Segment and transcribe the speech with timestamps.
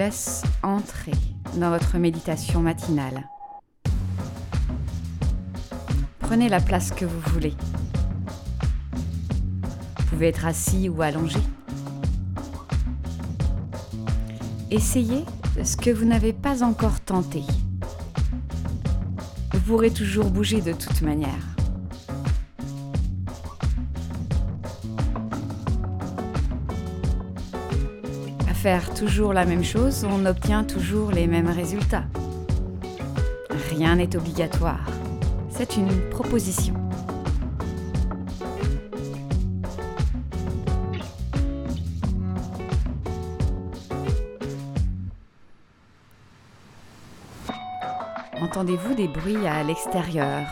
[0.00, 1.12] laisse entrer
[1.56, 3.28] dans votre méditation matinale.
[6.20, 7.52] Prenez la place que vous voulez.
[9.98, 11.40] Vous pouvez être assis ou allongé.
[14.70, 15.26] Essayez
[15.62, 17.42] ce que vous n'avez pas encore tenté.
[19.52, 21.49] Vous pourrez toujours bouger de toute manière.
[28.60, 32.04] Faire toujours la même chose, on obtient toujours les mêmes résultats.
[33.70, 34.84] Rien n'est obligatoire.
[35.48, 36.74] C'est une proposition.
[48.42, 50.46] Entendez-vous des bruits à l'extérieur,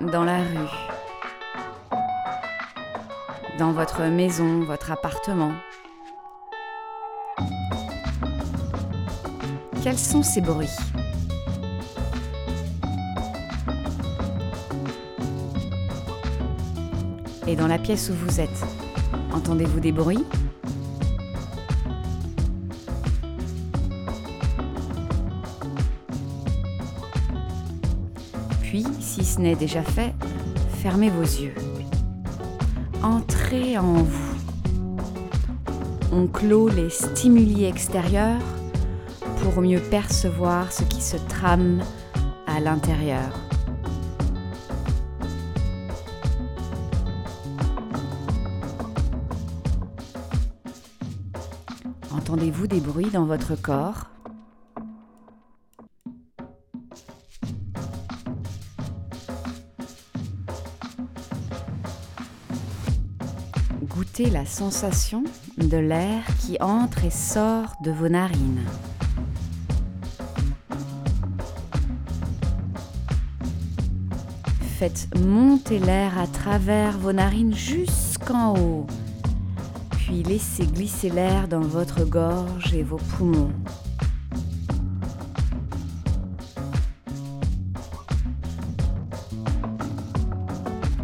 [0.00, 0.70] dans la rue,
[3.58, 5.54] dans votre maison, votre appartement?
[9.82, 10.66] Quels sont ces bruits
[17.46, 18.66] Et dans la pièce où vous êtes,
[19.32, 20.24] entendez-vous des bruits
[28.62, 30.12] Puis, si ce n'est déjà fait,
[30.82, 31.54] fermez vos yeux.
[33.02, 34.36] Entrez en vous.
[36.12, 38.42] On clôt les stimuli extérieurs
[39.50, 41.80] pour mieux percevoir ce qui se trame
[42.46, 43.32] à l'intérieur.
[52.10, 54.10] Entendez-vous des bruits dans votre corps?
[63.82, 65.24] Goûtez la sensation
[65.56, 68.66] de l'air qui entre et sort de vos narines.
[74.78, 78.86] Faites monter l'air à travers vos narines jusqu'en haut,
[79.90, 83.50] puis laissez glisser l'air dans votre gorge et vos poumons.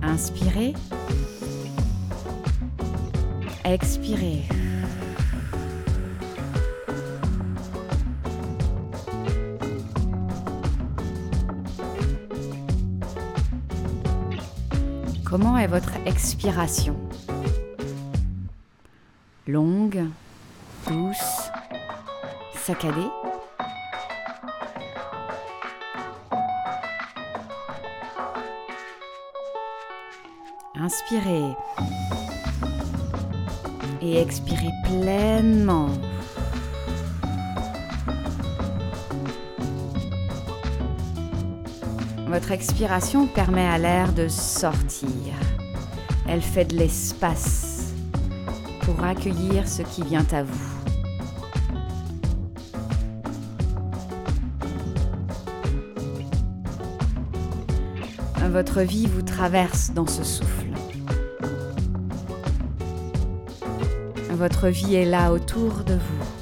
[0.00, 0.72] Inspirez.
[3.66, 4.44] Expirez.
[15.40, 16.96] Est votre expiration
[19.46, 20.04] Longue,
[20.88, 21.50] douce,
[22.54, 23.08] saccadée
[30.74, 31.54] Inspirez
[34.02, 35.90] et expirez pleinement.
[42.28, 45.08] Votre expiration permet à l'air de sortir.
[46.28, 47.94] Elle fait de l'espace
[48.82, 50.68] pour accueillir ce qui vient à vous.
[58.50, 60.66] Votre vie vous traverse dans ce souffle.
[64.32, 66.37] Votre vie est là autour de vous.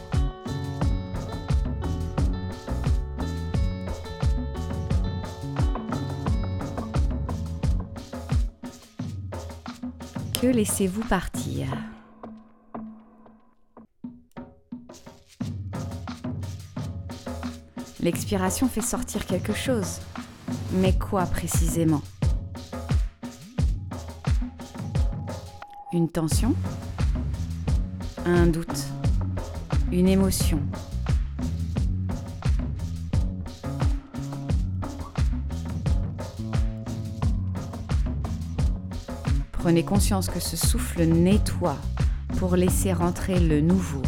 [10.53, 11.67] Laissez-vous partir.
[18.01, 19.99] L'expiration fait sortir quelque chose.
[20.73, 22.03] Mais quoi précisément?
[25.93, 26.55] Une tension?
[28.25, 28.87] Un doute?
[29.91, 30.61] Une émotion?
[39.67, 41.77] Prenez conscience que ce souffle nettoie
[42.39, 44.01] pour laisser rentrer le nouveau.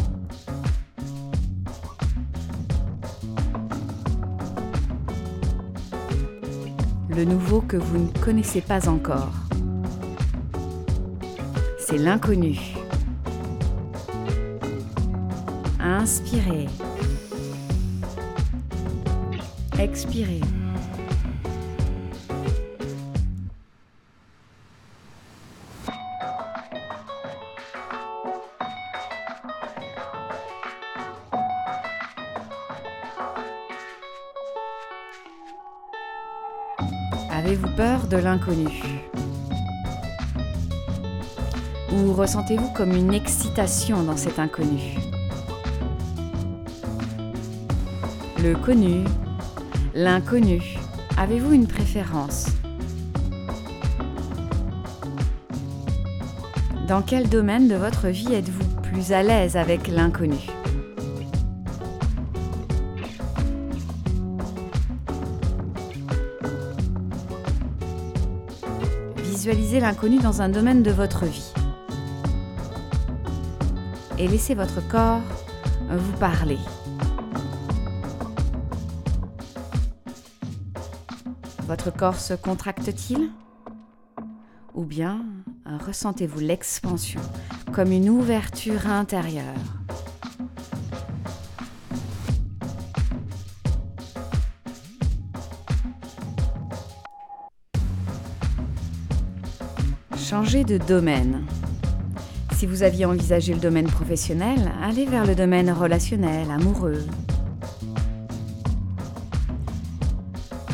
[7.09, 9.33] Le nouveau que vous ne connaissez pas encore.
[11.77, 12.57] C'est l'inconnu.
[15.81, 16.67] Inspirez.
[19.77, 20.39] Expirez.
[37.39, 38.67] Avez-vous peur de l'inconnu?
[41.93, 44.97] Ou ressentez-vous comme une excitation dans cet inconnu?
[48.43, 49.05] Le connu,
[49.95, 50.61] l'inconnu.
[51.17, 52.47] Avez-vous une préférence?
[56.89, 60.58] Dans quel domaine de votre vie êtes-vous plus à l'aise avec l'inconnu?
[69.39, 71.53] Visualisez l'inconnu dans un domaine de votre vie.
[74.17, 75.21] Et laissez votre corps
[75.89, 76.57] vous parler.
[81.69, 83.29] Votre corps se contracte-t-il?
[84.73, 85.23] Ou bien
[85.87, 87.21] ressentez-vous l'expansion
[87.71, 89.45] comme une ouverture intérieure?
[100.39, 101.43] Changez de domaine.
[102.55, 107.05] Si vous aviez envisagé le domaine professionnel, allez vers le domaine relationnel, amoureux.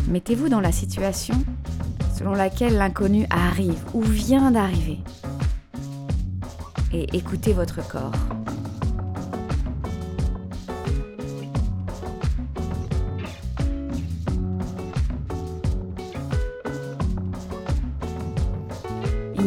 [0.08, 1.34] Mettez-vous dans la situation
[2.16, 5.00] selon laquelle l'inconnu arrive ou vient d'arriver.
[6.94, 8.14] Et écoutez votre corps.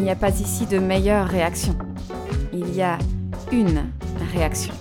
[0.09, 1.77] N'y a pas ici de meilleure réaction.
[2.51, 2.97] Il y a
[3.51, 3.91] une
[4.33, 4.73] réaction.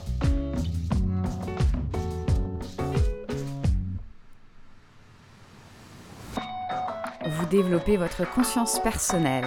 [7.26, 9.44] Vous développez votre conscience personnelle.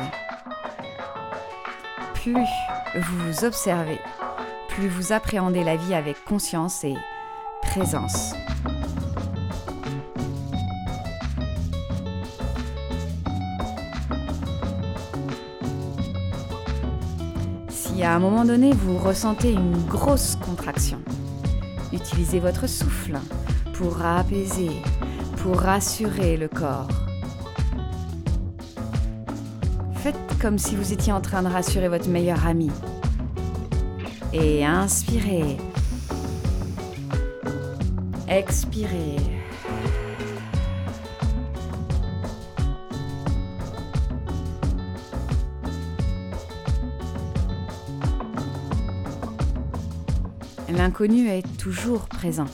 [2.13, 2.35] Plus
[2.93, 3.99] vous vous observez,
[4.67, 6.95] plus vous appréhendez la vie avec conscience et
[7.63, 8.35] présence.
[18.01, 20.97] Si à un moment donné vous ressentez une grosse contraction,
[21.93, 23.19] utilisez votre souffle
[23.75, 24.71] pour apaiser,
[25.37, 26.87] pour rassurer le corps.
[29.97, 32.71] Faites comme si vous étiez en train de rassurer votre meilleur ami.
[34.33, 35.57] Et inspirez.
[38.27, 39.30] Expirez.
[50.77, 52.45] L'inconnu est toujours présent.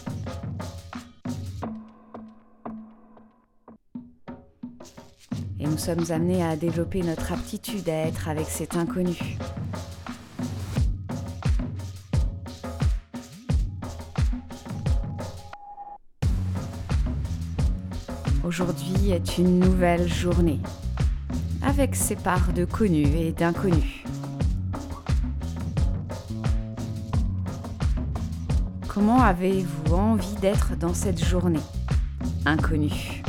[5.60, 9.38] Et nous sommes amenés à développer notre aptitude à être avec cet inconnu.
[18.44, 20.60] Aujourd'hui est une nouvelle journée,
[21.62, 23.97] avec ses parts de connu et d'inconnu.
[28.98, 31.60] Comment avez-vous envie d'être dans cette journée
[32.48, 33.22] inconnue?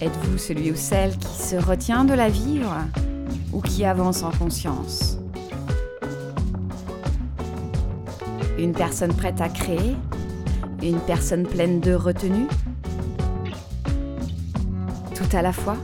[0.00, 2.74] Êtes-vous celui ou celle qui se retient de la vivre
[3.52, 5.18] ou qui avance en conscience?
[8.58, 9.94] Une personne prête à créer
[10.82, 12.48] Une personne pleine de retenue?
[15.14, 15.76] Tout à la fois?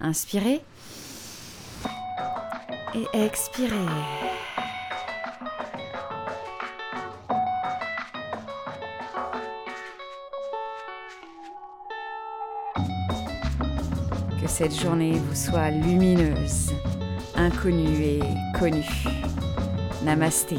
[0.00, 0.62] Inspirez
[3.12, 3.74] expirez.
[14.40, 16.72] Que cette journée vous soit lumineuse,
[17.34, 18.20] inconnue et
[18.58, 19.04] connue.
[20.04, 20.56] Namasté.